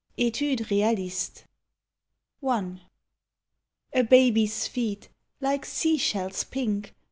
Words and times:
O 0.17 0.23
ETUDE 0.23 0.71
REAL 0.71 0.97
I 0.97 1.07
ST 1.09 1.45
E. 2.43 2.47
L 2.47 2.79
A 3.93 4.03
baby's 4.03 4.67
feet, 4.67 5.09
like 5.39 5.63
sea 5.63 5.97
shells 5.99 6.43
pink. 6.43 6.95